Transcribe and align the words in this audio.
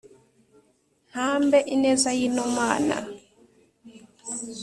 ntambe 1.09 1.59
ineza 1.75 2.09
y’ino 2.17 2.43
mana 2.57 2.97